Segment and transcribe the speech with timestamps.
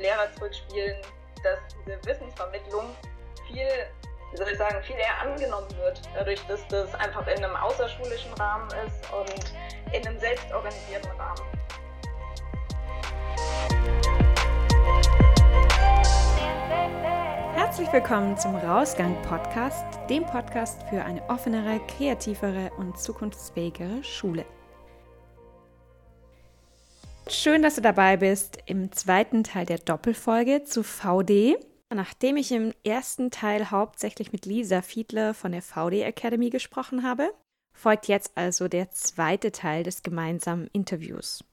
[0.00, 0.96] Lehrer zurückspielen,
[1.42, 2.84] dass diese Wissensvermittlung
[3.46, 3.68] viel,
[4.30, 8.32] wie soll ich sagen, viel eher angenommen wird, dadurch, dass das einfach in einem außerschulischen
[8.34, 11.42] Rahmen ist und in einem selbstorganisierten Rahmen.
[17.54, 24.44] Herzlich willkommen zum Rausgang Podcast, dem Podcast für eine offenere, kreativere und zukunftsfähigere Schule.
[27.32, 31.56] Schön, dass du dabei bist im zweiten Teil der Doppelfolge zu VD.
[31.88, 37.32] Nachdem ich im ersten Teil hauptsächlich mit Lisa Fiedler von der VD Academy gesprochen habe,
[37.72, 41.44] folgt jetzt also der zweite Teil des gemeinsamen Interviews.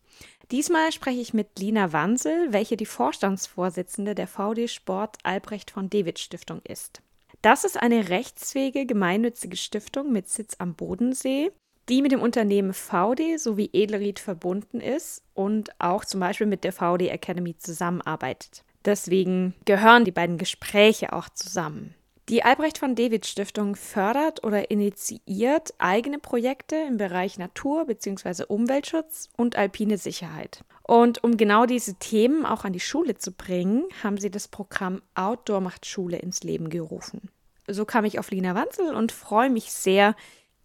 [0.50, 6.18] Diesmal spreche ich mit Lina Wansel, welche die Vorstandsvorsitzende der VD Sport Albrecht von David
[6.18, 7.04] Stiftung ist.
[7.44, 11.52] Das ist eine rechtsfähige gemeinnützige Stiftung mit Sitz am Bodensee
[11.90, 16.74] die mit dem Unternehmen VD sowie Edelried verbunden ist und auch zum Beispiel mit der
[16.74, 18.64] VD Academy zusammenarbeitet.
[18.86, 21.94] Deswegen gehören die beiden Gespräche auch zusammen.
[22.30, 28.44] Die Albrecht von David Stiftung fördert oder initiiert eigene Projekte im Bereich Natur- bzw.
[28.50, 30.66] Umweltschutz und alpine Sicherheit.
[30.84, 35.02] Und um genau diese Themen auch an die Schule zu bringen, haben sie das Programm
[35.16, 37.30] Outdoor macht Schule ins Leben gerufen.
[37.66, 40.14] So kam ich auf Lina Wanzel und freue mich sehr,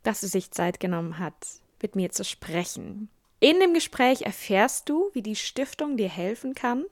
[0.02, 1.34] dass sie sich Zeit genommen hat,
[1.80, 3.08] mit mir zu sprechen.
[3.40, 6.84] In dem Gespräch erfährst du, wie die Stiftung dir helfen kann,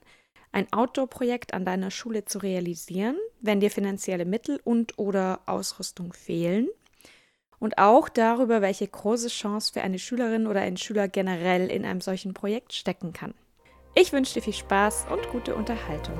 [0.52, 6.68] ein Outdoor-Projekt an deiner Schule zu realisieren, wenn dir finanzielle Mittel und/oder Ausrüstung fehlen.
[7.60, 12.00] Und auch darüber, welche große Chance für eine Schülerin oder einen Schüler generell in einem
[12.00, 13.34] solchen Projekt stecken kann.
[13.94, 16.18] Ich wünsche dir viel Spaß und gute Unterhaltung.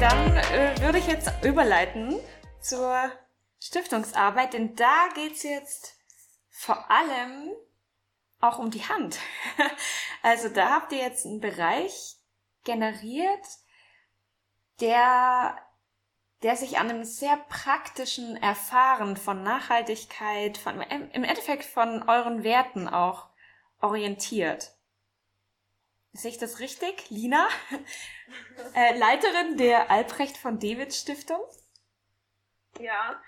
[0.00, 2.20] Dann äh, würde ich jetzt überleiten
[2.60, 3.10] zur
[3.58, 5.94] Stiftungsarbeit, denn da geht es jetzt
[6.50, 7.50] vor allem
[8.40, 9.18] auch um die Hand.
[10.22, 12.16] Also da habt ihr jetzt einen Bereich
[12.64, 13.46] generiert,
[14.80, 15.56] der,
[16.42, 22.88] der sich an einem sehr praktischen Erfahren von Nachhaltigkeit, von, im Endeffekt von euren Werten
[22.88, 23.28] auch
[23.80, 24.75] orientiert.
[26.16, 27.10] Sehe ich das richtig?
[27.10, 27.48] Lina,
[28.74, 31.42] äh, Leiterin der Albrecht von David Stiftung.
[32.78, 33.22] Ja,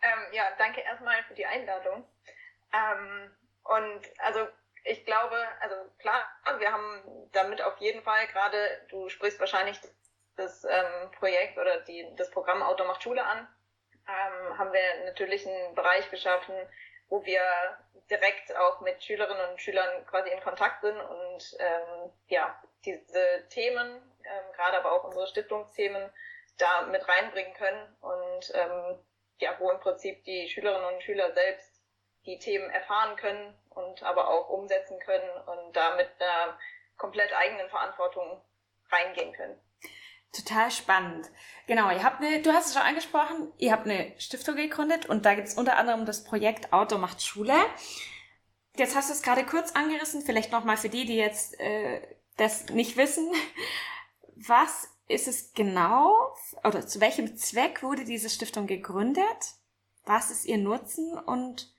[0.00, 2.08] ähm, ja, danke erstmal für die Einladung.
[2.72, 3.30] Ähm,
[3.64, 4.48] und also
[4.84, 6.24] ich glaube, also klar,
[6.58, 9.78] wir haben damit auf jeden Fall gerade, du sprichst wahrscheinlich
[10.36, 13.46] das ähm, Projekt oder die, das Programm Auto macht Schule an,
[14.08, 16.54] ähm, haben wir natürlich einen Bereich geschaffen,
[17.12, 17.42] wo wir
[18.08, 23.86] direkt auch mit Schülerinnen und Schülern quasi in Kontakt sind und ähm, ja, diese Themen,
[24.24, 26.10] ähm, gerade aber auch unsere Stiftungsthemen,
[26.56, 28.98] da mit reinbringen können und ähm,
[29.40, 31.82] ja, wo im Prinzip die Schülerinnen und Schüler selbst
[32.24, 36.58] die Themen erfahren können und aber auch umsetzen können und da mit einer
[36.96, 38.42] komplett eigenen Verantwortung
[38.90, 39.60] reingehen können.
[40.32, 41.30] Total spannend.
[41.66, 45.26] Genau, ihr habt eine, du hast es schon angesprochen, ihr habt eine Stiftung gegründet und
[45.26, 47.54] da gibt es unter anderem das Projekt Auto macht Schule.
[48.76, 52.00] Jetzt hast du es gerade kurz angerissen, vielleicht nochmal für die, die jetzt äh,
[52.36, 53.30] das nicht wissen.
[54.34, 59.54] Was ist es genau oder zu welchem Zweck wurde diese Stiftung gegründet?
[60.04, 61.12] Was ist ihr Nutzen?
[61.18, 61.72] Und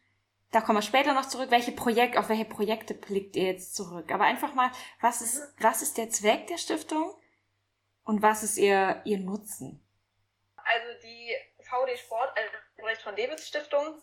[0.51, 4.11] da kommen wir später noch zurück, welche Projekte, auf welche Projekte blickt ihr jetzt zurück?
[4.13, 4.71] Aber einfach mal,
[5.01, 7.13] was ist, was ist der Zweck der Stiftung?
[8.03, 9.79] Und was ist ihr, ihr Nutzen?
[10.55, 12.33] Also die VD Sport,
[12.77, 14.01] Albrecht von Davids Stiftung,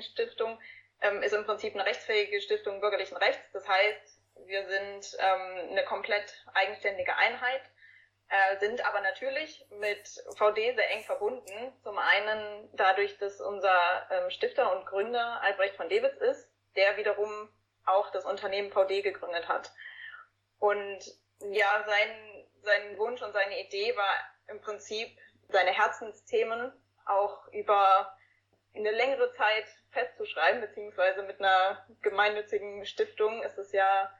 [0.00, 0.58] Stiftung
[1.00, 3.42] ähm, ist im Prinzip eine rechtsfähige Stiftung bürgerlichen Rechts.
[3.52, 7.62] Das heißt, wir sind ähm, eine komplett eigenständige Einheit,
[8.28, 11.72] äh, sind aber natürlich mit VD sehr eng verbunden.
[11.82, 17.48] Zum einen dadurch, dass unser ähm, Stifter und Gründer Albrecht von Davids ist, der wiederum
[17.84, 19.72] auch das Unternehmen VD gegründet hat.
[20.58, 20.98] Und
[21.50, 24.14] ja, sein sein Wunsch und seine Idee war
[24.48, 25.08] im Prinzip,
[25.48, 26.72] seine Herzensthemen
[27.06, 28.16] auch über
[28.74, 34.12] eine längere Zeit festzuschreiben, beziehungsweise mit einer gemeinnützigen Stiftung ist es ja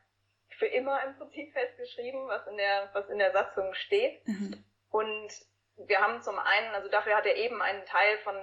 [0.49, 4.27] für immer im Prinzip festgeschrieben, was in der, was in der Satzung steht.
[4.27, 4.65] Mhm.
[4.91, 5.31] Und
[5.77, 8.37] wir haben zum einen, also dafür hat er eben einen Teil von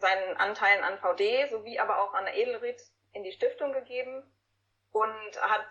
[0.00, 2.80] seinen Anteilen an VD sowie aber auch an Edelried
[3.12, 4.22] in die Stiftung gegeben
[4.90, 5.66] und hat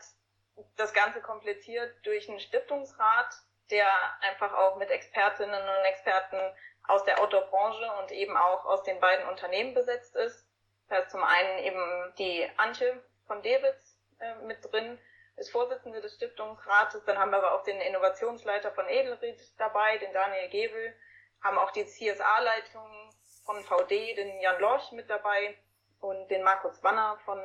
[0.77, 3.33] das Ganze komplettiert durch einen Stiftungsrat,
[3.71, 3.88] der
[4.21, 6.39] einfach auch mit Expertinnen und Experten
[6.88, 10.47] aus der Outdoor-Branche und eben auch aus den beiden Unternehmen besetzt ist.
[10.89, 15.00] Da ist zum einen eben die Antje von Dewitz äh, mit drin,
[15.38, 17.06] ist Vorsitzende des Stiftungsrates.
[17.06, 20.94] Dann haben wir aber auch den Innovationsleiter von Edelried dabei, den Daniel Gebel,
[21.41, 23.12] haben auch die CSA-Leitung
[23.45, 25.57] von VD, den Jan Lorch mit dabei
[26.00, 27.41] und den Markus Wanner von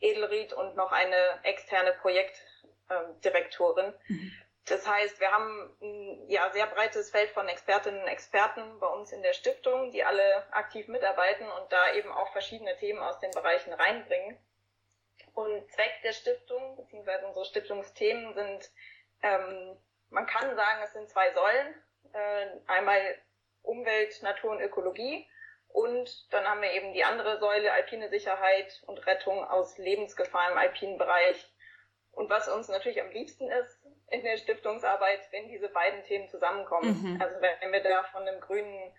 [0.00, 2.42] Edelried und noch eine externe Projekt
[2.90, 3.94] ähm.
[4.08, 4.32] Mhm.
[4.68, 9.12] Das heißt, wir haben ein ja, sehr breites Feld von Expertinnen und Experten bei uns
[9.12, 13.30] in der Stiftung, die alle aktiv mitarbeiten und da eben auch verschiedene Themen aus den
[13.30, 14.38] Bereichen reinbringen.
[15.34, 18.70] Und Zweck der Stiftung, beziehungsweise unsere Stiftungsthemen sind,
[19.22, 19.76] ähm,
[20.10, 21.74] man kann sagen, es sind zwei Säulen.
[22.12, 23.00] Äh, einmal
[23.62, 25.28] Umwelt, Natur und Ökologie.
[25.68, 30.58] Und dann haben wir eben die andere Säule, alpine Sicherheit und Rettung aus Lebensgefahr im
[30.58, 31.46] alpinen Bereich.
[32.12, 33.78] Und was uns natürlich am liebsten ist
[34.10, 37.14] in der Stiftungsarbeit, wenn diese beiden Themen zusammenkommen.
[37.14, 37.20] Mhm.
[37.20, 38.92] Also wenn wir da von einem grünen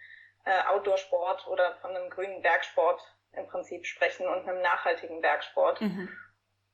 [0.46, 3.02] äh, Outdoor-Sport oder von einem grünen Bergsport
[3.34, 5.82] im Prinzip sprechen und einem nachhaltigen Bergsport.
[5.82, 6.10] Mhm.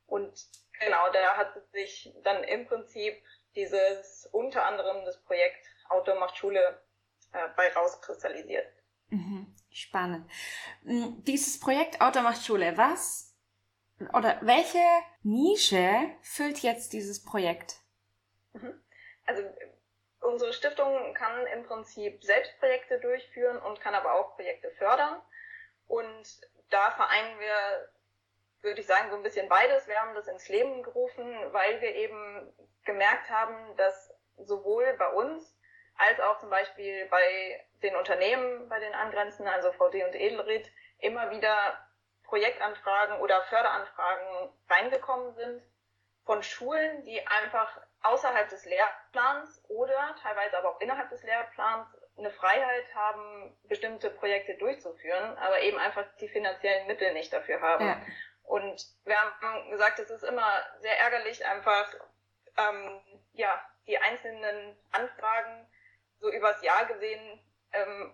[0.08, 0.34] Und
[0.80, 3.22] genau, da hat sich dann im Prinzip
[3.56, 6.82] dieses unter anderem das Projekt Outdoor macht Schule
[7.32, 8.68] äh, bei rauskristallisiert.
[9.10, 9.56] Mhm.
[9.70, 10.30] Spannend.
[10.84, 13.36] Hm, dieses Projekt Outdoor macht Schule, was
[14.14, 14.84] oder welche
[15.24, 17.85] Nische füllt jetzt dieses Projekt?
[18.56, 18.82] Mhm.
[19.26, 19.44] Also
[20.22, 25.22] unsere Stiftung kann im Prinzip selbst Projekte durchführen und kann aber auch Projekte fördern.
[25.88, 27.90] Und da vereinen wir,
[28.62, 29.88] würde ich sagen, so ein bisschen beides.
[29.88, 32.54] Wir haben das ins Leben gerufen, weil wir eben
[32.86, 35.56] gemerkt haben, dass sowohl bei uns
[35.98, 40.70] als auch zum Beispiel bei den Unternehmen, bei den Angrenzenden, also VD und Edelried,
[41.00, 41.88] immer wieder
[42.24, 45.64] Projektanfragen oder Förderanfragen reingekommen sind
[46.26, 51.88] von Schulen, die einfach außerhalb des Lehrplans oder teilweise aber auch innerhalb des Lehrplans
[52.18, 57.86] eine Freiheit haben, bestimmte Projekte durchzuführen, aber eben einfach die finanziellen Mittel nicht dafür haben.
[57.86, 58.02] Ja.
[58.44, 61.94] Und wir haben gesagt, es ist immer sehr ärgerlich, einfach
[62.58, 63.02] ähm,
[63.34, 65.68] ja die einzelnen Anfragen
[66.20, 67.40] so übers Jahr gesehen
[67.76, 68.14] ähm,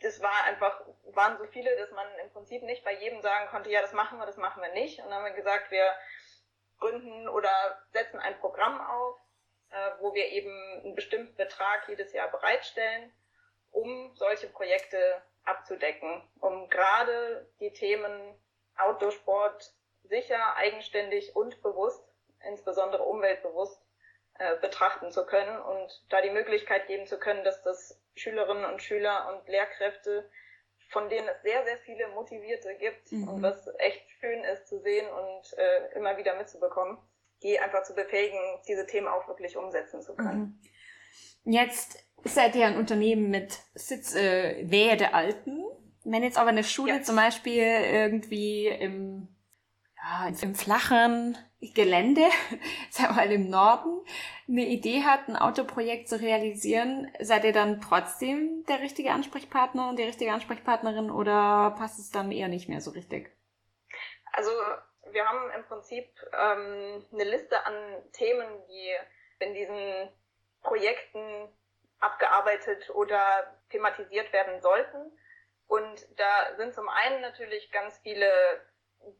[0.00, 0.80] das war einfach,
[1.12, 4.18] waren so viele, dass man im Prinzip nicht bei jedem sagen konnte, ja, das machen
[4.18, 4.98] wir, das machen wir nicht.
[5.00, 5.92] Und dann haben wir gesagt, wir
[6.78, 7.50] gründen oder
[7.92, 9.18] setzen ein Programm auf,
[9.70, 10.50] äh, wo wir eben
[10.84, 13.12] einen bestimmten Betrag jedes Jahr bereitstellen,
[13.70, 18.34] um solche Projekte abzudecken, um gerade die Themen
[18.76, 19.72] Outdoor-Sport
[20.04, 22.02] sicher, eigenständig und bewusst,
[22.44, 23.82] insbesondere umweltbewusst,
[24.38, 28.82] äh, betrachten zu können und da die Möglichkeit geben zu können, dass das Schülerinnen und
[28.82, 30.30] Schüler und Lehrkräfte,
[30.88, 33.28] von denen es sehr, sehr viele Motivierte gibt mhm.
[33.28, 36.98] und was echt schön ist zu sehen und äh, immer wieder mitzubekommen,
[37.42, 40.60] die einfach zu befähigen, diese Themen auch wirklich umsetzen zu können.
[41.44, 41.52] Mhm.
[41.52, 45.64] Jetzt seid ihr ein Unternehmen mit Sitz äh, Nähe der Alten.
[46.04, 47.02] Wenn jetzt aber eine Schule ja.
[47.02, 49.28] zum Beispiel irgendwie im,
[50.02, 52.22] ja, im flachen Gelände,
[52.90, 54.04] sagen wir mal im Norden,
[54.48, 59.98] eine Idee hat, ein Autoprojekt zu realisieren, seid ihr dann trotzdem der richtige Ansprechpartner und
[59.98, 63.30] die richtige Ansprechpartnerin oder passt es dann eher nicht mehr so richtig?
[64.32, 64.50] Also
[65.10, 67.74] wir haben im Prinzip ähm, eine Liste an
[68.12, 70.12] Themen, die in diesen
[70.62, 71.48] Projekten
[71.98, 73.20] abgearbeitet oder
[73.70, 75.12] thematisiert werden sollten.
[75.66, 78.30] Und da sind zum einen natürlich ganz viele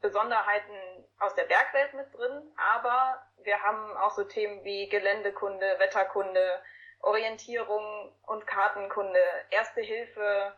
[0.01, 0.75] Besonderheiten
[1.19, 6.63] aus der Bergwelt mit drin, aber wir haben auch so Themen wie Geländekunde, Wetterkunde,
[7.01, 9.21] Orientierung und Kartenkunde,
[9.51, 10.55] Erste Hilfe,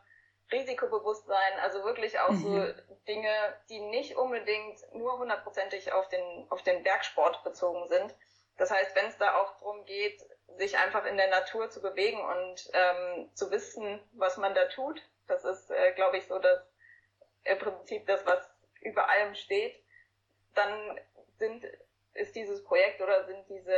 [0.50, 2.38] Risikobewusstsein, also wirklich auch mhm.
[2.38, 3.30] so Dinge,
[3.68, 8.14] die nicht unbedingt nur hundertprozentig auf den, auf den Bergsport bezogen sind.
[8.56, 10.22] Das heißt, wenn es da auch darum geht,
[10.58, 15.00] sich einfach in der Natur zu bewegen und ähm, zu wissen, was man da tut,
[15.28, 16.60] das ist, äh, glaube ich, so das
[17.44, 18.49] im Prinzip das, was
[18.80, 19.74] über allem steht,
[20.54, 20.98] dann
[21.38, 21.64] sind,
[22.14, 23.76] ist dieses Projekt oder sind diese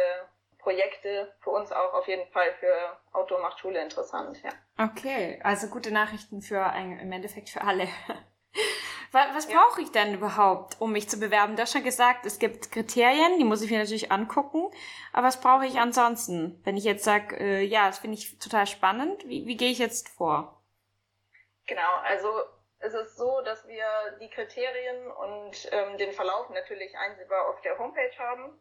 [0.59, 4.51] Projekte für uns auch auf jeden Fall für Auto macht Schule interessant, ja.
[4.79, 7.89] Okay, also gute Nachrichten für ein, im Endeffekt für alle.
[9.13, 9.59] Was ja.
[9.59, 11.55] brauche ich denn überhaupt, um mich zu bewerben?
[11.55, 14.71] Du hast schon gesagt, es gibt Kriterien, die muss ich mir natürlich angucken.
[15.13, 16.59] Aber was brauche ich ansonsten?
[16.65, 19.79] Wenn ich jetzt sage, äh, ja, das finde ich total spannend, wie, wie gehe ich
[19.79, 20.63] jetzt vor?
[21.67, 22.27] Genau, also
[22.83, 23.87] es ist so, dass wir
[24.21, 28.61] die Kriterien und ähm, den Verlauf natürlich einsehbar auf der Homepage haben.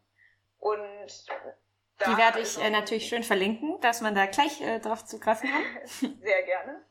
[0.58, 1.28] Und
[2.06, 5.86] die werde ich äh, natürlich schön verlinken, dass man da gleich äh, drauf zugreifen kann.
[6.20, 6.84] Sehr gerne.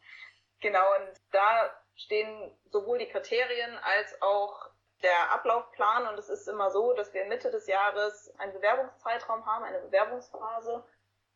[0.60, 4.70] Genau, und da stehen sowohl die Kriterien als auch
[5.02, 6.08] der Ablaufplan.
[6.08, 10.84] Und es ist immer so, dass wir Mitte des Jahres einen Bewerbungszeitraum haben, eine Bewerbungsphase.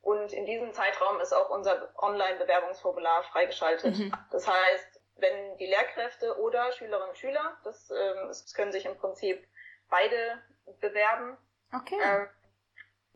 [0.01, 3.97] Und in diesem Zeitraum ist auch unser Online-Bewerbungsformular freigeschaltet.
[3.97, 4.13] Mhm.
[4.29, 8.97] Das heißt, wenn die Lehrkräfte oder Schülerinnen und Schüler, das, ähm, es können sich im
[8.97, 9.47] Prinzip
[9.89, 10.41] beide
[10.79, 11.37] bewerben.
[11.73, 11.97] Okay.
[12.01, 12.29] Ähm,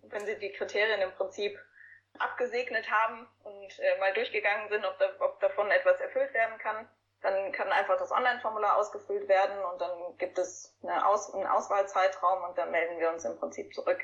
[0.04, 1.60] wenn sie die Kriterien im Prinzip
[2.18, 6.90] abgesegnet haben und äh, mal durchgegangen sind, ob, da, ob davon etwas erfüllt werden kann,
[7.22, 12.44] dann kann einfach das Online-Formular ausgefüllt werden und dann gibt es eine Aus einen Auswahlzeitraum
[12.46, 14.00] und dann melden wir uns im Prinzip zurück.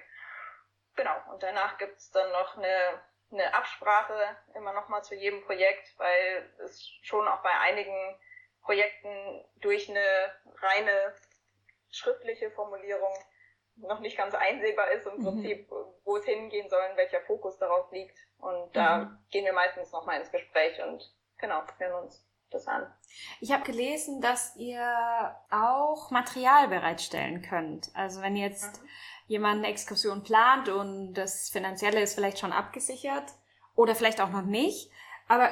[0.95, 3.01] genau, und danach gibt es dann noch eine,
[3.31, 8.19] eine Absprache immer nochmal zu jedem Projekt, weil es schon auch bei einigen
[8.61, 11.15] Projekten durch eine reine
[11.91, 13.13] schriftliche Formulierung
[13.77, 15.23] noch nicht ganz einsehbar ist im mhm.
[15.23, 15.75] Prinzip, mhm.
[16.03, 18.17] wo es hingehen soll, welcher Fokus darauf liegt.
[18.37, 19.17] Und da mhm.
[19.31, 21.03] gehen wir meistens nochmal ins Gespräch und
[21.37, 22.91] genau, hören uns das an.
[23.41, 27.89] Ich habe gelesen, dass ihr auch Material bereitstellen könnt.
[27.95, 28.89] Also wenn jetzt mhm.
[29.27, 33.31] Jemand eine Exkursion plant und das Finanzielle ist vielleicht schon abgesichert
[33.75, 34.91] oder vielleicht auch noch nicht,
[35.27, 35.49] aber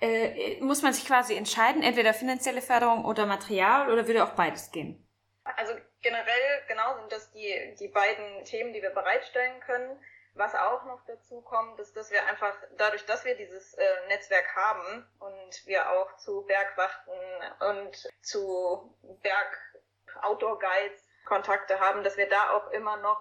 [0.00, 4.72] äh, muss man sich quasi entscheiden, entweder finanzielle Förderung oder Material oder würde auch beides
[4.72, 5.06] gehen?
[5.44, 9.98] Also generell genau sind das die, die beiden Themen, die wir bereitstellen können.
[10.34, 14.56] Was auch noch dazu kommt, ist, dass wir einfach dadurch, dass wir dieses äh, Netzwerk
[14.56, 17.12] haben und wir auch zu Bergwachten
[17.60, 23.20] und zu Berg-Outdoor-Guides Kontakte haben, dass wir da auch immer noch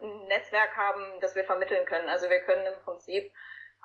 [0.00, 2.08] ein Netzwerk haben, das wir vermitteln können.
[2.08, 3.32] Also wir können im Prinzip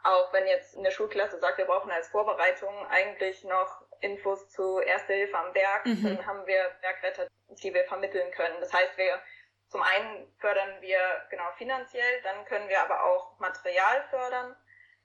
[0.06, 5.14] auch wenn jetzt eine Schulklasse sagt, wir brauchen als Vorbereitung eigentlich noch Infos zu Erste
[5.14, 6.04] Hilfe am Berg, mhm.
[6.04, 8.56] dann haben wir Bergretter, die wir vermitteln können.
[8.60, 9.20] Das heißt, wir
[9.68, 11.00] zum einen fördern wir
[11.32, 14.56] genau finanziell, dann können wir aber auch Material fördern.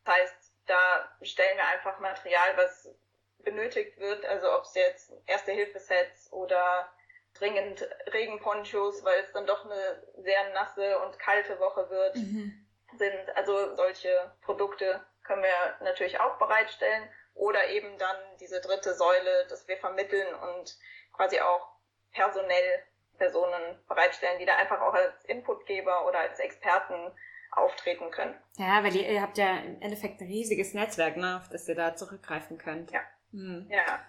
[0.05, 2.95] Das heißt, da stellen wir einfach Material, was
[3.39, 6.93] benötigt wird, also ob es jetzt Erste-Hilfe-Sets oder
[7.41, 12.67] dringend Regenponchos, weil es dann doch eine sehr nasse und kalte Woche wird, mhm.
[12.97, 13.37] sind.
[13.37, 17.09] Also solche Produkte können wir natürlich auch bereitstellen.
[17.35, 20.77] Oder eben dann diese dritte Säule, dass wir vermitteln und
[21.13, 21.69] quasi auch
[22.13, 22.83] personell
[23.17, 27.13] Personen bereitstellen, die da einfach auch als Inputgeber oder als Experten
[27.53, 28.35] auftreten können.
[28.57, 31.75] Ja, weil ihr, ihr habt ja im Endeffekt ein riesiges Netzwerk, ne, auf das ihr
[31.75, 32.91] da zurückgreifen könnt.
[32.91, 33.01] Ja.
[33.33, 33.69] Hm.
[33.71, 34.01] ja.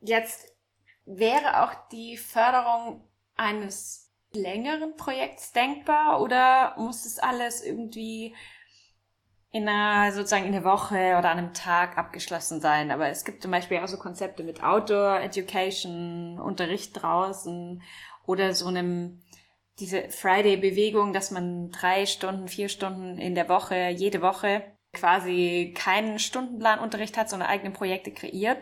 [0.00, 0.53] Jetzt
[1.06, 3.06] wäre auch die Förderung
[3.36, 8.34] eines längeren Projekts denkbar oder muss das alles irgendwie
[9.54, 12.90] in einer, sozusagen in der Woche oder an einem Tag abgeschlossen sein.
[12.90, 17.80] Aber es gibt zum Beispiel auch so Konzepte mit Outdoor Education, Unterricht draußen
[18.26, 19.22] oder so einem,
[19.78, 26.18] diese Friday-Bewegung, dass man drei Stunden, vier Stunden in der Woche, jede Woche quasi keinen
[26.18, 28.58] Stundenplanunterricht hat, sondern eigene Projekte kreiert,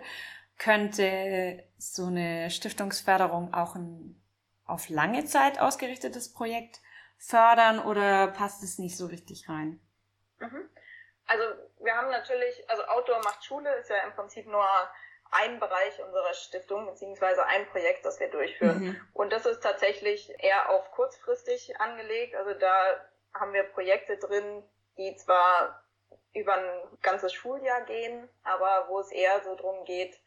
[0.63, 4.19] könnte so eine Stiftungsförderung auch ein
[4.65, 6.81] auf lange Zeit ausgerichtetes Projekt
[7.19, 9.81] fördern oder passt es nicht so richtig rein?
[10.39, 10.69] Mhm.
[11.27, 11.45] Also
[11.81, 14.67] wir haben natürlich, also Outdoor macht Schule ist ja im Prinzip nur
[15.33, 18.85] ein Bereich unserer Stiftung, beziehungsweise ein Projekt, das wir durchführen.
[18.85, 19.01] Mhm.
[19.15, 22.37] Und das ist tatsächlich eher auf kurzfristig angelegt.
[22.37, 22.73] Also da
[23.35, 24.63] haben wir Projekte drin,
[24.97, 25.83] die zwar
[26.35, 30.19] über ein ganzes Schuljahr gehen, aber wo es eher so drum geht,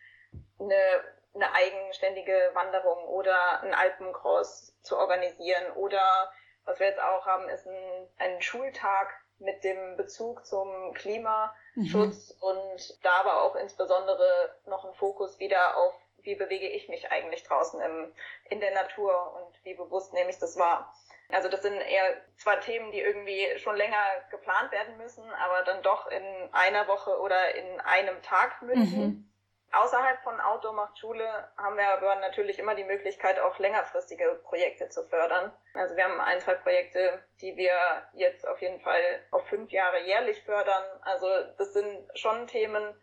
[0.59, 5.71] eine, eine eigenständige Wanderung oder einen Alpencross zu organisieren.
[5.75, 6.31] Oder
[6.65, 12.41] was wir jetzt auch haben, ist ein, ein Schultag mit dem Bezug zum Klimaschutz mhm.
[12.41, 17.43] und da aber auch insbesondere noch ein Fokus wieder auf, wie bewege ich mich eigentlich
[17.43, 18.13] draußen im,
[18.49, 20.93] in der Natur und wie bewusst nehme ich das wahr.
[21.29, 25.81] Also das sind eher zwar Themen, die irgendwie schon länger geplant werden müssen, aber dann
[25.81, 28.99] doch in einer Woche oder in einem Tag münden.
[28.99, 29.31] Mhm.
[29.75, 31.27] Außerhalb von Outdoor macht Schule
[31.57, 35.51] haben wir aber natürlich immer die Möglichkeit, auch längerfristige Projekte zu fördern.
[35.73, 37.73] Also wir haben ein, zwei Projekte, die wir
[38.13, 39.01] jetzt auf jeden Fall
[39.31, 40.83] auf fünf Jahre jährlich fördern.
[41.01, 41.27] Also
[41.57, 42.95] das sind schon Themen,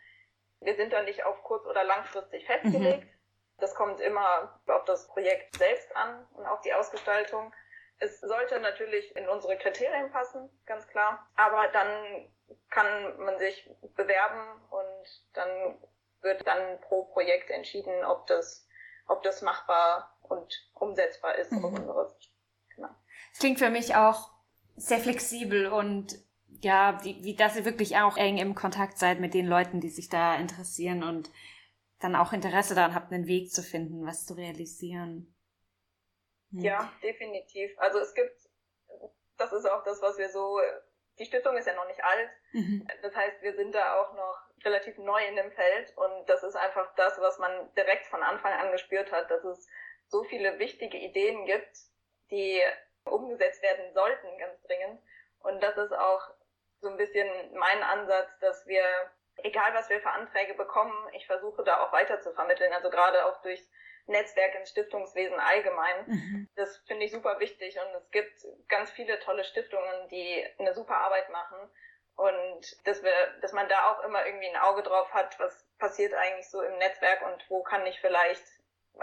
[0.61, 3.05] wir sind da nicht auf kurz- oder langfristig festgelegt.
[3.05, 3.11] Mhm.
[3.59, 7.53] Das kommt immer auf das Projekt selbst an und auf die Ausgestaltung.
[7.99, 11.29] Es sollte natürlich in unsere Kriterien passen, ganz klar.
[11.37, 12.33] Aber dann
[12.71, 15.79] kann man sich bewerben und dann
[16.23, 18.67] wird dann pro Projekt entschieden, ob das,
[19.07, 21.65] ob das machbar und umsetzbar ist mhm.
[21.65, 22.17] unserer
[22.75, 22.89] Genau.
[23.33, 24.31] Es klingt für mich auch
[24.77, 26.19] sehr flexibel und
[26.61, 29.91] ja, wie, wie dass ihr wirklich auch eng im Kontakt seid mit den Leuten, die
[29.91, 31.31] sich da interessieren und
[32.01, 35.35] dann auch Interesse daran habt, einen Weg zu finden, was zu realisieren.
[36.51, 36.61] Hm.
[36.61, 37.71] Ja, definitiv.
[37.79, 38.37] Also es gibt,
[39.39, 40.59] das ist auch das, was wir so,
[41.23, 42.31] die Stiftung ist ja noch nicht alt.
[42.51, 42.87] Mhm.
[43.01, 46.57] Das heißt, wir sind da auch noch relativ neu in dem Feld und das ist
[46.57, 49.69] einfach das, was man direkt von Anfang an gespürt hat, dass es
[50.09, 51.77] so viele wichtige Ideen gibt,
[52.31, 52.61] die
[53.05, 55.01] umgesetzt werden sollten, ganz dringend.
[55.39, 56.23] Und das ist auch
[56.81, 58.85] so ein bisschen mein Ansatz, dass wir,
[59.45, 63.27] egal was wir für Anträge bekommen, ich versuche da auch weiter zu vermitteln, also gerade
[63.27, 63.71] auch durchs
[64.07, 66.07] Netzwerk ins Stiftungswesen allgemein.
[66.07, 66.49] Mhm.
[66.57, 70.97] Das finde ich super wichtig und es gibt ganz viele tolle Stiftungen, die eine super
[70.97, 71.71] Arbeit machen
[72.17, 76.15] und dass wir, dass man da auch immer irgendwie ein Auge drauf hat, was passiert
[76.15, 78.45] eigentlich so im Netzwerk und wo kann ich vielleicht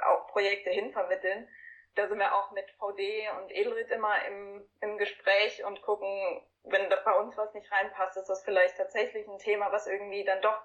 [0.04, 1.50] auch Projekte hinvermitteln.
[1.96, 6.90] da sind wir auch mit VD und Edelrit immer im, im Gespräch und gucken, wenn
[6.90, 10.42] da bei uns was nicht reinpasst, ist das vielleicht tatsächlich ein Thema, was irgendwie dann
[10.42, 10.62] doch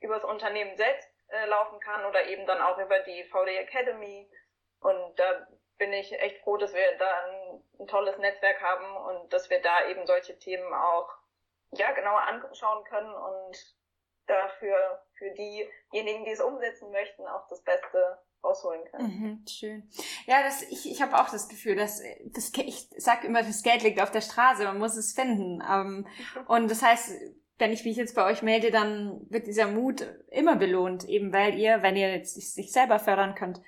[0.00, 4.30] übers Unternehmen selbst äh, laufen kann oder eben dann auch über die VD Academy.
[4.80, 5.46] Und da
[5.78, 9.60] bin ich echt froh, dass wir da ein, ein tolles Netzwerk haben und dass wir
[9.60, 11.08] da eben solche Themen auch
[11.72, 13.76] ja genauer anschauen können und
[14.26, 19.06] dafür für diejenigen, die es umsetzen möchten, auch das Beste rausholen können.
[19.06, 19.90] Mhm, schön.
[20.26, 23.82] Ja, das, ich, ich habe auch das Gefühl, dass das, ich sag immer, das Geld
[23.82, 25.62] liegt auf der Straße, man muss es finden.
[25.68, 26.06] Ähm,
[26.46, 27.12] und das heißt,
[27.58, 31.58] wenn ich mich jetzt bei euch melde, dann wird dieser Mut immer belohnt, eben weil
[31.58, 33.60] ihr, wenn ihr jetzt sich selber fördern könnt,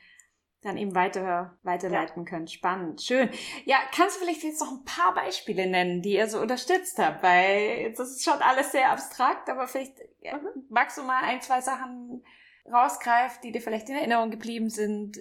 [0.62, 2.28] dann eben weiter, weiterleiten ja.
[2.28, 2.50] könnt.
[2.50, 3.30] Spannend, schön.
[3.64, 7.22] Ja, kannst du vielleicht jetzt noch ein paar Beispiele nennen, die ihr so unterstützt habt?
[7.22, 10.64] Weil jetzt ist schon alles sehr abstrakt, aber vielleicht ja, mhm.
[10.68, 12.24] magst du mal ein, zwei Sachen
[12.70, 15.18] rausgreifen, die dir vielleicht in Erinnerung geblieben sind.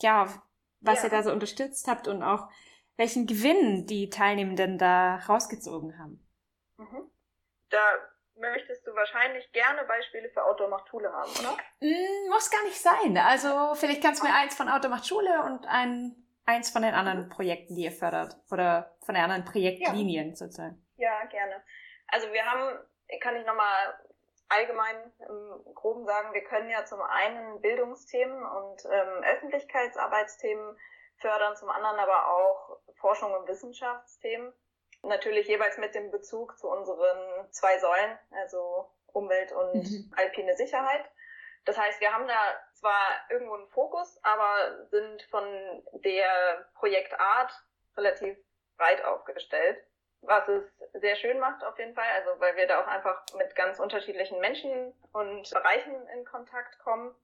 [0.00, 0.28] Ja,
[0.80, 1.04] was ja.
[1.04, 2.48] ihr da so unterstützt habt und auch
[2.96, 6.24] welchen Gewinn die Teilnehmenden da rausgezogen haben.
[6.76, 7.10] Mhm.
[7.70, 7.80] Da
[8.36, 11.56] möchtest du wahrscheinlich gerne Beispiele für Outdoor macht Schule haben, oder?
[11.80, 13.16] Mm, muss gar nicht sein.
[13.18, 16.14] Also vielleicht kannst du mir eins von Outdoor macht Schule und ein,
[16.46, 18.36] eins von den anderen Projekten, die ihr fördert.
[18.50, 20.36] Oder von den anderen Projektlinien ja.
[20.36, 20.84] sozusagen.
[20.96, 21.62] Ja, gerne.
[22.08, 22.78] Also wir haben,
[23.20, 23.98] kann ich nochmal
[24.48, 30.78] allgemein im Groben sagen, wir können ja zum einen Bildungsthemen und ähm, Öffentlichkeitsarbeitsthemen
[31.18, 34.52] fördern, zum anderen aber auch Forschung und Wissenschaftsthemen.
[35.08, 40.12] Natürlich jeweils mit dem Bezug zu unseren zwei Säulen, also Umwelt und mhm.
[40.16, 41.04] alpine Sicherheit.
[41.64, 42.38] Das heißt, wir haben da
[42.74, 43.00] zwar
[43.30, 45.44] irgendwo einen Fokus, aber sind von
[45.92, 47.52] der Projektart
[47.96, 48.36] relativ
[48.76, 49.82] breit aufgestellt,
[50.20, 53.54] was es sehr schön macht auf jeden Fall, also weil wir da auch einfach mit
[53.56, 57.14] ganz unterschiedlichen Menschen und Bereichen in Kontakt kommen.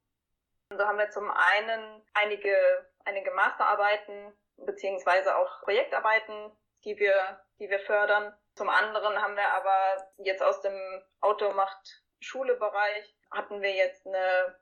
[0.70, 2.56] Und so haben wir zum einen einige,
[3.04, 6.52] einige Masterarbeiten beziehungsweise auch Projektarbeiten
[6.84, 8.34] die wir, die wir fördern.
[8.54, 14.56] Zum anderen haben wir aber jetzt aus dem Automacht-Schule-Bereich hatten wir jetzt eine,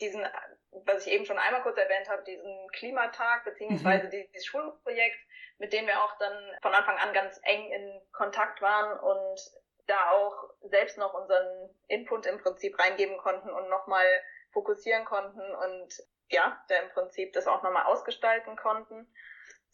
[0.00, 0.26] diesen,
[0.70, 4.10] was ich eben schon einmal kurz erwähnt habe, diesen Klimatag beziehungsweise mhm.
[4.10, 5.18] dieses Schulprojekt,
[5.58, 9.40] mit dem wir auch dann von Anfang an ganz eng in Kontakt waren und
[9.86, 14.06] da auch selbst noch unseren Input im Prinzip reingeben konnten und nochmal
[14.52, 15.94] fokussieren konnten und
[16.28, 19.06] ja, da im Prinzip das auch nochmal ausgestalten konnten.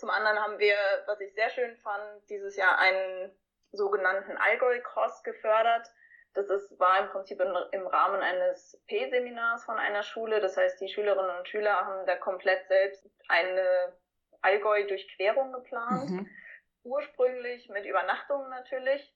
[0.02, 0.74] Zum anderen haben wir,
[1.06, 3.30] was ich sehr schön fand, dieses Jahr einen
[3.70, 5.86] sogenannten Allgäu-Cross gefördert.
[6.34, 10.40] Das ist, war im Prinzip im, Rahmen eines P-Seminars von einer Schule.
[10.40, 13.96] Das heißt, die Schülerinnen und Schüler haben da komplett selbst eine
[14.40, 16.10] Allgäu-Durchquerung geplant.
[16.10, 16.30] Mhm.
[16.82, 19.14] Ursprünglich mit Übernachtungen natürlich.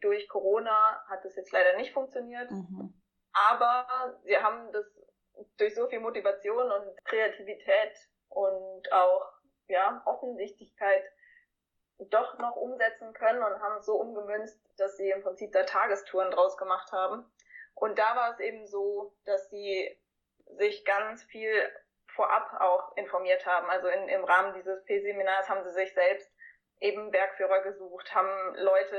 [0.00, 2.48] Durch Corona hat es jetzt leider nicht funktioniert.
[2.48, 2.94] Mhm.
[3.50, 4.86] Aber sie haben das
[5.56, 7.98] durch so viel Motivation und Kreativität
[8.28, 9.37] und auch
[9.68, 11.04] ja, Offensichtlichkeit
[11.98, 16.30] doch noch umsetzen können und haben es so umgemünzt, dass sie im Prinzip da Tagestouren
[16.30, 17.24] draus gemacht haben.
[17.74, 19.98] Und da war es eben so, dass sie
[20.56, 21.70] sich ganz viel
[22.06, 23.68] vorab auch informiert haben.
[23.68, 26.30] Also in, im Rahmen dieses P-Seminars haben sie sich selbst
[26.80, 28.96] eben Bergführer gesucht, haben Leute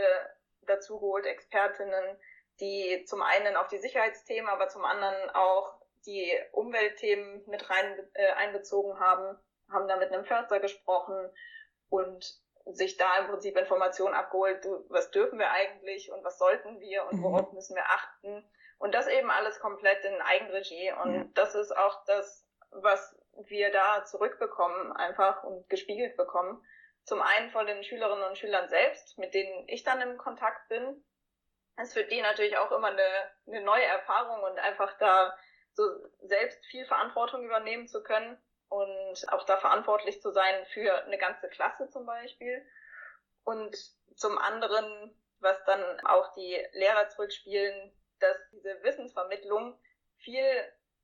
[0.63, 2.17] dazugeholt, Expertinnen,
[2.59, 8.31] die zum einen auf die Sicherheitsthemen, aber zum anderen auch die Umweltthemen mit rein äh,
[8.31, 9.37] einbezogen haben
[9.71, 11.29] haben da mit einem Förster gesprochen
[11.89, 17.05] und sich da im Prinzip Informationen abgeholt, was dürfen wir eigentlich und was sollten wir
[17.05, 17.23] und mhm.
[17.23, 18.47] worauf müssen wir achten.
[18.77, 20.91] Und das eben alles komplett in Eigenregie.
[21.03, 21.25] Und ja.
[21.33, 26.63] das ist auch das, was wir da zurückbekommen, einfach und gespiegelt bekommen.
[27.03, 31.03] Zum einen von den Schülerinnen und Schülern selbst, mit denen ich dann im Kontakt bin.
[31.75, 35.35] Das ist für die natürlich auch immer eine, eine neue Erfahrung und einfach da
[35.73, 35.83] so
[36.21, 38.37] selbst viel Verantwortung übernehmen zu können
[38.69, 42.65] und auch da verantwortlich zu sein für eine ganze Klasse zum Beispiel.
[43.43, 43.75] Und
[44.15, 49.79] zum anderen, was dann auch die Lehrer zurückspielen, dass diese Wissensvermittlung
[50.17, 50.43] viel,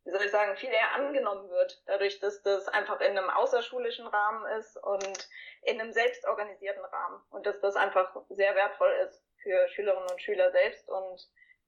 [0.03, 4.05] wie soll ich sagen, viel eher angenommen wird, dadurch, dass das einfach in einem außerschulischen
[4.05, 5.29] Rahmen ist und
[5.63, 10.51] in einem selbstorganisierten Rahmen und dass das einfach sehr wertvoll ist für Schülerinnen und Schüler
[10.51, 11.27] selbst und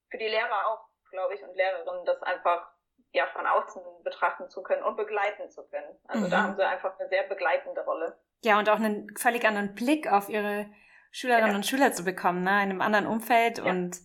[0.10, 2.72] für die Lehrer auch, glaube ich, und Lehrerinnen, das einfach
[3.12, 5.98] ja von außen betrachten zu können und begleiten zu können.
[6.08, 6.32] Also mhm.
[6.32, 8.18] da haben sie einfach eine sehr begleitende Rolle.
[8.44, 10.68] Ja, und auch einen völlig anderen Blick auf ihre
[11.12, 11.56] Schülerinnen ja.
[11.56, 12.52] und Schüler zu bekommen, ne?
[12.52, 13.60] in einem anderen Umfeld.
[13.60, 13.66] Ja.
[13.66, 13.98] Und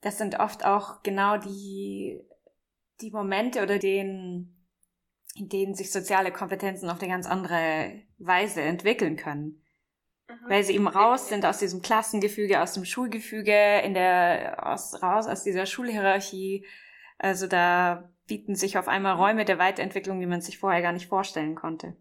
[0.00, 2.20] das sind oft auch genau die,
[3.00, 4.66] die Momente oder den,
[5.34, 9.62] in denen sich soziale Kompetenzen auf eine ganz andere Weise entwickeln können.
[10.28, 10.48] Mhm.
[10.48, 15.26] Weil sie eben raus sind aus diesem Klassengefüge, aus dem Schulgefüge, in der, aus, raus
[15.26, 16.66] aus dieser Schulhierarchie.
[17.22, 21.08] Also da bieten sich auf einmal Räume der Weiterentwicklung, die man sich vorher gar nicht
[21.08, 21.96] vorstellen konnte.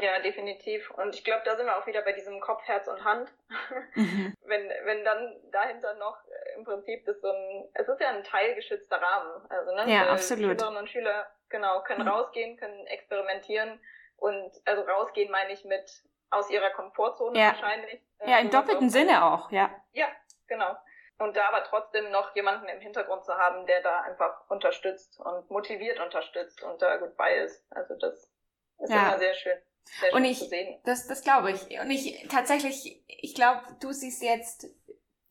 [0.00, 0.90] Ja, definitiv.
[0.90, 3.32] Und ich glaube, da sind wir auch wieder bei diesem Kopf, Herz und Hand.
[3.96, 4.34] Mhm.
[4.46, 6.16] wenn, wenn dann dahinter noch
[6.56, 9.48] im Prinzip ist so ein, es ist ja ein teilgeschützter Rahmen.
[9.48, 10.58] Also, ne, ja, absolut.
[10.58, 12.08] Schülerinnen und Schüler, genau, können mhm.
[12.08, 13.78] rausgehen, können experimentieren
[14.16, 15.88] und, also rausgehen meine ich mit
[16.30, 17.48] aus ihrer Komfortzone ja.
[17.48, 18.00] wahrscheinlich.
[18.18, 19.70] Äh, ja, im doppelten Sinne auch, ja.
[19.92, 20.08] Ja,
[20.48, 20.74] genau.
[21.18, 25.48] Und da aber trotzdem noch jemanden im Hintergrund zu haben, der da einfach unterstützt und
[25.48, 27.64] motiviert unterstützt und da gut bei ist.
[27.70, 28.32] Also das
[28.78, 29.08] ist ja.
[29.08, 29.56] immer sehr schön.
[30.00, 30.50] Sehr schön und ich,
[30.84, 31.80] das, das glaube ich.
[31.80, 34.66] Und ich tatsächlich, ich glaube, du siehst jetzt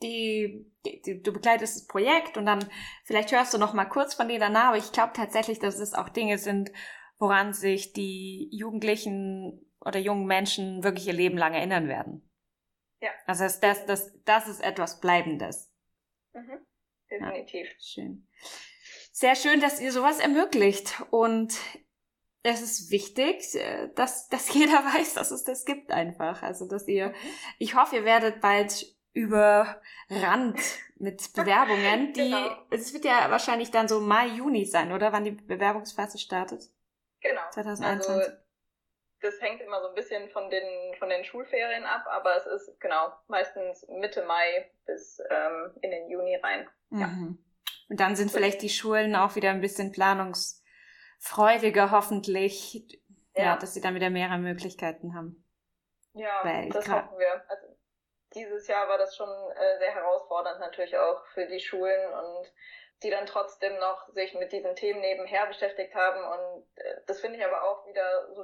[0.02, 2.65] die, die, du begleitest das Projekt und dann
[3.04, 5.93] vielleicht hörst du noch mal kurz von denen danach, aber ich glaube tatsächlich, dass es
[5.93, 6.72] auch Dinge sind,
[7.17, 12.30] woran sich die Jugendlichen oder jungen Menschen wirklich ihr Leben lang erinnern werden.
[13.02, 13.10] Ja.
[13.26, 15.72] Also das, das, das, das ist etwas Bleibendes.
[16.34, 16.65] Mhm.
[17.10, 17.67] Definitiv.
[17.67, 18.28] Ja, schön.
[19.12, 21.04] Sehr schön, dass ihr sowas ermöglicht.
[21.12, 21.54] Und
[22.43, 26.43] es ist wichtig, äh, dass, dass jeder weiß, dass es das gibt einfach.
[26.43, 27.15] Also, dass ihr, mhm.
[27.60, 30.60] ich hoffe, ihr werdet bald überrannt
[30.98, 32.58] mit Bewerbungen, die, genau.
[32.72, 35.12] es wird ja wahrscheinlich dann so Mai, Juni sein, oder?
[35.12, 36.69] Wann die Bewerbungsphase startet?
[37.22, 37.41] Genau.
[37.52, 38.10] 2021.
[38.10, 38.42] Also,
[39.23, 42.79] das hängt immer so ein bisschen von den, von den Schulferien ab, aber es ist
[42.79, 46.67] genau meistens Mitte Mai bis ähm, in den Juni rein.
[46.91, 47.07] Ja.
[47.07, 47.43] Mhm.
[47.89, 53.01] Und dann sind vielleicht die Schulen auch wieder ein bisschen planungsfreudiger, hoffentlich.
[53.36, 55.43] Ja, ja dass sie dann wieder mehrere Möglichkeiten haben.
[56.13, 57.49] Ja, Weil das hoffen wir.
[57.49, 57.67] Also
[58.36, 62.51] dieses Jahr war das schon äh, sehr herausfordernd natürlich auch für die Schulen und
[63.03, 66.23] die dann trotzdem noch sich mit diesen Themen nebenher beschäftigt haben.
[66.23, 68.43] Und äh, das finde ich aber auch wieder so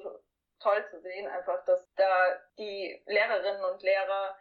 [0.59, 4.37] toll zu sehen, einfach, dass da die Lehrerinnen und Lehrer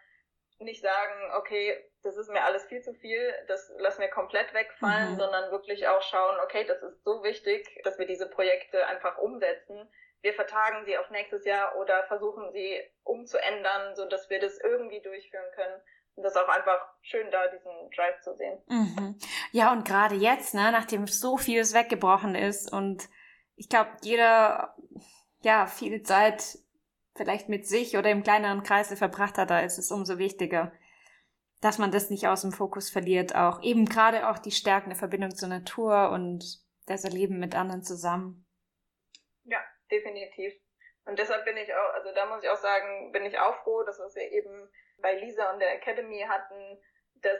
[0.60, 5.12] nicht sagen, okay, das ist mir alles viel zu viel, das lassen wir komplett wegfallen,
[5.12, 5.16] mhm.
[5.16, 9.88] sondern wirklich auch schauen, okay, das ist so wichtig, dass wir diese Projekte einfach umsetzen.
[10.20, 15.00] Wir vertagen sie auf nächstes Jahr oder versuchen sie umzuändern, so dass wir das irgendwie
[15.00, 15.80] durchführen können.
[16.16, 18.60] Und das ist auch einfach schön, da diesen Drive zu sehen.
[18.66, 19.18] Mhm.
[19.52, 23.08] Ja, und gerade jetzt, ne, nachdem so vieles weggebrochen ist und
[23.54, 24.76] ich glaube, jeder
[25.42, 26.58] ja, viel Zeit
[27.16, 30.72] vielleicht mit sich oder im kleineren Kreise verbracht hat, da ist es umso wichtiger,
[31.60, 33.34] dass man das nicht aus dem Fokus verliert.
[33.34, 36.44] Auch eben gerade auch die stärkende Verbindung zur Natur und
[36.86, 38.46] das Erleben mit anderen zusammen.
[39.44, 39.58] Ja,
[39.90, 40.54] definitiv.
[41.04, 43.82] Und deshalb bin ich auch, also da muss ich auch sagen, bin ich auch froh,
[43.82, 46.78] dass wir eben bei Lisa und der Academy hatten,
[47.22, 47.38] dass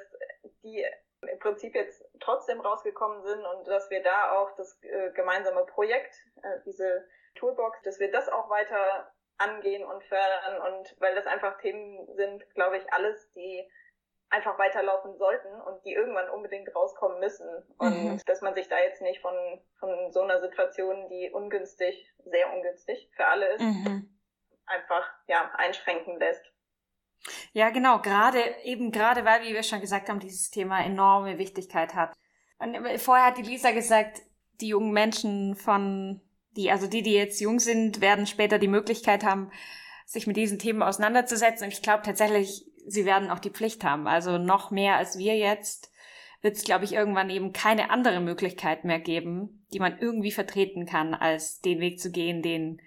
[0.63, 0.85] die
[1.23, 6.15] im Prinzip jetzt trotzdem rausgekommen sind und dass wir da auch das äh, gemeinsame Projekt,
[6.43, 7.07] äh, diese
[7.39, 12.43] Toolbox, dass wir das auch weiter angehen und fördern und weil das einfach Themen sind,
[12.55, 13.65] glaube ich, alles, die
[14.31, 17.49] einfach weiterlaufen sollten und die irgendwann unbedingt rauskommen müssen.
[17.79, 18.21] Und mhm.
[18.27, 19.35] dass man sich da jetzt nicht von,
[19.79, 24.19] von so einer Situation, die ungünstig, sehr ungünstig für alle ist, mhm.
[24.67, 26.45] einfach ja, einschränken lässt.
[27.53, 31.95] Ja, genau, gerade eben gerade, weil, wie wir schon gesagt haben, dieses Thema enorme Wichtigkeit
[31.95, 32.15] hat.
[32.59, 34.21] Und vorher hat die Lisa gesagt,
[34.61, 36.21] die jungen Menschen von
[36.57, 39.51] die, also die, die jetzt jung sind, werden später die Möglichkeit haben,
[40.07, 41.67] sich mit diesen Themen auseinanderzusetzen.
[41.67, 44.07] Und ich glaube tatsächlich, sie werden auch die Pflicht haben.
[44.07, 45.93] Also noch mehr als wir jetzt
[46.41, 50.87] wird es, glaube ich, irgendwann eben keine andere Möglichkeit mehr geben, die man irgendwie vertreten
[50.87, 52.81] kann, als den Weg zu gehen, den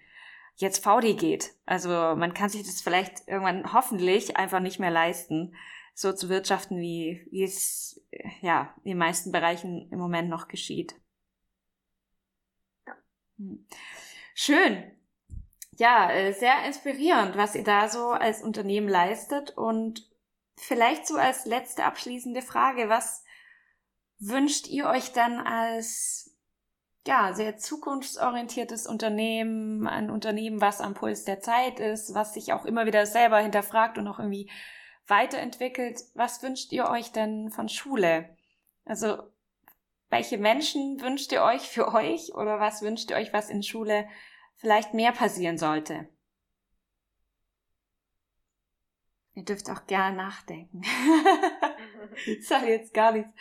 [0.55, 1.51] jetzt VD geht.
[1.65, 5.55] Also man kann sich das vielleicht irgendwann hoffentlich einfach nicht mehr leisten,
[5.93, 8.01] so zu wirtschaften, wie, wie es
[8.41, 10.95] ja in den meisten Bereichen im Moment noch geschieht.
[14.33, 14.91] Schön.
[15.77, 19.51] Ja, äh, sehr inspirierend, was ihr da so als Unternehmen leistet.
[19.57, 20.09] Und
[20.57, 23.23] vielleicht so als letzte abschließende Frage, was
[24.19, 26.31] wünscht ihr euch dann als
[27.07, 32.65] ja, sehr zukunftsorientiertes Unternehmen, ein Unternehmen, was am Puls der Zeit ist, was sich auch
[32.65, 34.51] immer wieder selber hinterfragt und auch irgendwie
[35.07, 35.99] weiterentwickelt.
[36.13, 38.29] Was wünscht ihr euch denn von Schule?
[38.85, 39.23] Also
[40.11, 44.07] welche Menschen wünscht ihr euch für euch oder was wünscht ihr euch, was in Schule
[44.57, 46.07] vielleicht mehr passieren sollte?
[49.33, 50.81] Ihr dürft auch gerne nachdenken.
[52.25, 53.31] ich sage jetzt gar nichts.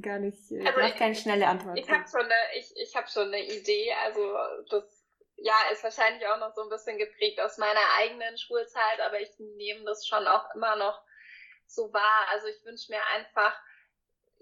[0.00, 1.78] Gar nicht, äh, also ich, keine schnelle Antwort.
[1.78, 3.92] Ich habe schon eine, ich, ich hab schon eine Idee.
[4.04, 4.34] Also
[4.70, 5.04] das
[5.36, 9.30] ja, ist wahrscheinlich auch noch so ein bisschen geprägt aus meiner eigenen Schulzeit, aber ich
[9.38, 11.02] nehme das schon auch immer noch
[11.66, 12.26] so wahr.
[12.30, 13.58] Also ich wünsche mir einfach,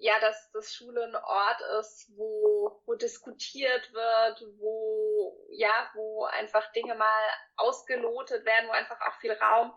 [0.05, 6.71] ja, dass das Schule ein Ort ist, wo, wo diskutiert wird, wo, ja, wo einfach
[6.73, 9.73] Dinge mal ausgelotet werden, wo einfach auch viel Raum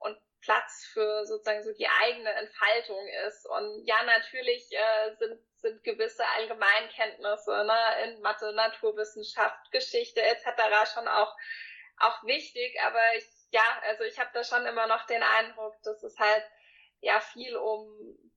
[0.00, 3.46] und Platz für sozusagen so die eigene Entfaltung ist.
[3.46, 10.92] Und ja, natürlich äh, sind, sind gewisse Allgemeinkenntnisse ne, in Mathe, Naturwissenschaft, Geschichte etc.
[10.92, 11.36] schon auch
[12.00, 16.00] auch wichtig, aber ich, ja, also ich habe da schon immer noch den Eindruck, dass
[16.04, 16.44] es halt
[17.00, 17.88] ja viel um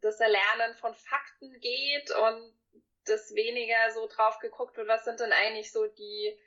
[0.02, 2.54] das Erlernen von Fakten geht und
[3.06, 6.40] das weniger so drauf geguckt wird, was sind denn eigentlich so die,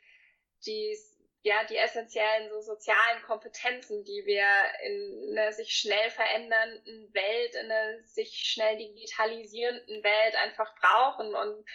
[0.66, 0.96] die,
[1.42, 4.46] ja, die essentiellen so sozialen Kompetenzen, die wir
[4.84, 11.34] in einer sich schnell verändernden Welt, in einer sich schnell digitalisierenden Welt einfach brauchen.
[11.34, 11.66] Und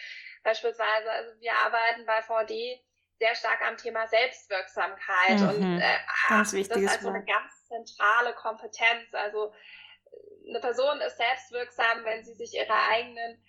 [0.42, 2.80] beispielsweise, also wir arbeiten bei VD
[3.18, 5.48] sehr stark am Thema Selbstwirksamkeit Mhm.
[5.48, 5.98] und äh,
[6.30, 9.12] das wichtiges als so eine ganz zentrale Kompetenz.
[9.12, 9.52] Also
[10.50, 13.42] eine Person ist selbstwirksam, wenn sie sich ihrer eigenen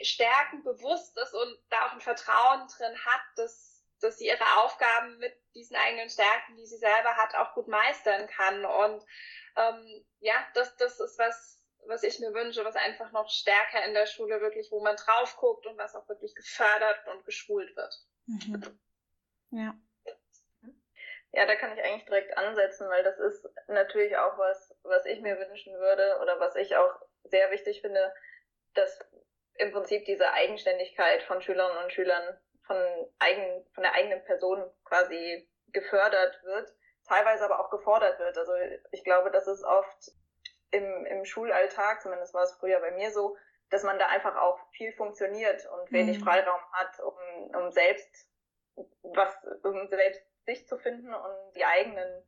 [0.00, 5.18] Stärken bewusst ist und da auch ein Vertrauen drin hat, dass, dass sie ihre Aufgaben
[5.18, 8.64] mit diesen eigenen Stärken, die sie selber hat, auch gut meistern kann.
[8.64, 9.04] Und
[9.56, 13.94] ähm, ja, das, das ist was, was ich mir wünsche, was einfach noch stärker in
[13.94, 17.94] der Schule wirklich, wo man drauf guckt und was auch wirklich gefördert und geschult wird.
[18.26, 18.80] Mhm.
[19.50, 19.74] Ja.
[21.32, 25.20] Ja, da kann ich eigentlich direkt ansetzen, weil das ist natürlich auch was, was ich
[25.20, 26.94] mir wünschen würde oder was ich auch
[27.24, 28.12] sehr wichtig finde,
[28.74, 28.98] dass
[29.56, 32.76] im Prinzip diese Eigenständigkeit von Schülerinnen und Schülern von
[33.18, 36.72] eigen, von der eigenen Person quasi gefördert wird,
[37.06, 38.36] teilweise aber auch gefordert wird.
[38.36, 38.52] Also
[38.92, 40.12] ich glaube, das ist oft
[40.70, 43.36] im, im Schulalltag, zumindest war es früher bei mir so,
[43.70, 46.24] dass man da einfach auch viel funktioniert und wenig Mhm.
[46.24, 48.28] Freiraum hat, um, um selbst
[49.02, 52.24] was, um selbst sich zu finden und die eigenen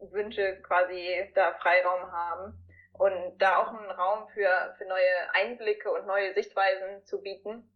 [0.00, 6.06] Wünsche quasi da Freiraum haben und da auch einen Raum für, für neue Einblicke und
[6.06, 7.70] neue Sichtweisen zu bieten.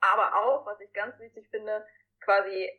[0.00, 1.84] Aber auch, was ich ganz wichtig finde,
[2.20, 2.70] quasi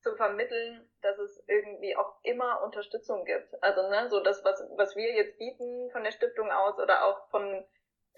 [0.00, 3.52] zu vermitteln, dass es irgendwie auch immer Unterstützung gibt.
[3.62, 7.28] Also ne, so das, was, was wir jetzt bieten von der Stiftung aus oder auch
[7.30, 7.64] von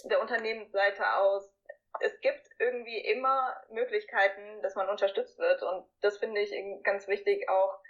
[0.04, 1.50] der Unternehmensseite aus,
[2.00, 5.62] es gibt irgendwie immer Möglichkeiten, dass man unterstützt wird.
[5.62, 7.80] Und das finde ich ganz wichtig auch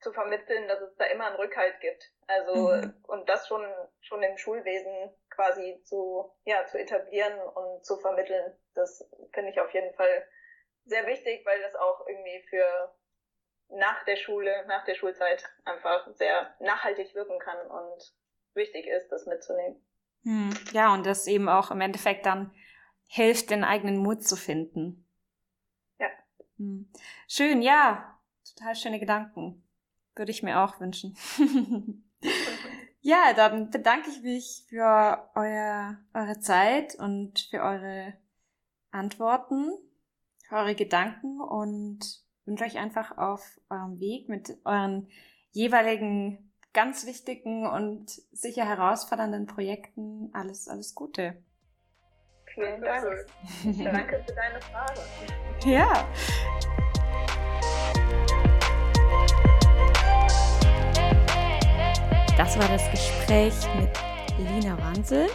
[0.00, 2.12] zu vermitteln, dass es da immer einen Rückhalt gibt.
[2.26, 2.94] Also, Mhm.
[3.04, 3.64] und das schon,
[4.00, 8.56] schon im Schulwesen quasi zu, ja, zu etablieren und zu vermitteln.
[8.74, 10.26] Das finde ich auf jeden Fall
[10.84, 12.94] sehr wichtig, weil das auch irgendwie für
[13.68, 18.14] nach der Schule, nach der Schulzeit einfach sehr nachhaltig wirken kann und
[18.54, 19.84] wichtig ist, das mitzunehmen.
[20.22, 20.50] Hm.
[20.72, 22.54] Ja, und das eben auch im Endeffekt dann
[23.08, 25.08] hilft, den eigenen Mut zu finden.
[25.98, 26.08] Ja.
[26.58, 26.90] Hm.
[27.28, 28.18] Schön, ja.
[28.54, 29.65] Total schöne Gedanken.
[30.16, 31.16] Würde ich mir auch wünschen.
[33.00, 38.14] ja, dann bedanke ich mich für euer, eure Zeit und für eure
[38.90, 39.70] Antworten,
[40.48, 42.00] für eure Gedanken und
[42.46, 45.08] wünsche euch einfach auf eurem Weg mit euren
[45.52, 51.42] jeweiligen ganz wichtigen und sicher herausfordernden Projekten alles, alles Gute.
[52.54, 53.26] Vielen Dank.
[53.84, 55.00] Danke für deine Frage.
[55.64, 56.06] Ja.
[62.36, 63.88] Das war das Gespräch mit
[64.38, 65.26] Lina Wanzel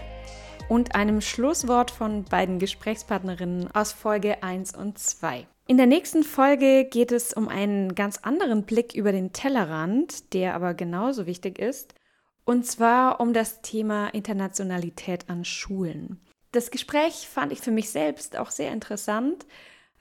[0.69, 5.47] und einem Schlusswort von beiden Gesprächspartnerinnen aus Folge 1 und 2.
[5.65, 10.53] In der nächsten Folge geht es um einen ganz anderen Blick über den Tellerrand, der
[10.53, 11.95] aber genauso wichtig ist,
[12.45, 16.19] und zwar um das Thema Internationalität an Schulen.
[16.51, 19.47] Das Gespräch fand ich für mich selbst auch sehr interessant,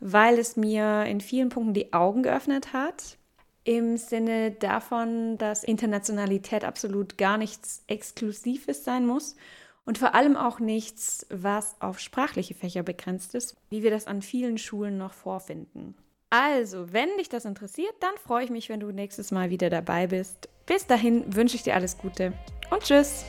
[0.01, 3.17] weil es mir in vielen Punkten die Augen geöffnet hat.
[3.65, 9.37] Im Sinne davon, dass Internationalität absolut gar nichts Exklusives sein muss
[9.85, 14.23] und vor allem auch nichts, was auf sprachliche Fächer begrenzt ist, wie wir das an
[14.23, 15.95] vielen Schulen noch vorfinden.
[16.31, 20.07] Also, wenn dich das interessiert, dann freue ich mich, wenn du nächstes Mal wieder dabei
[20.07, 20.49] bist.
[20.65, 22.33] Bis dahin wünsche ich dir alles Gute
[22.71, 23.25] und tschüss!